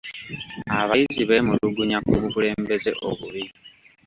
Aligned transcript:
Abayizi 0.79 1.23
beemulugunya 1.29 1.97
ku 2.07 2.13
bukulembeze 2.21 2.91
obubi. 3.07 3.43